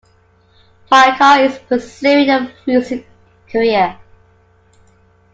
Pacar 0.91 1.45
is 1.45 1.59
pursuing 1.59 2.27
a 2.31 2.51
music 2.65 3.05
career. 3.47 3.99